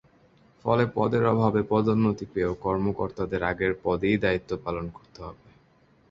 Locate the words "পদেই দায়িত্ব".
3.83-4.51